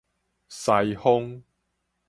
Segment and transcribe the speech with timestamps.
[0.49, 1.43] 西方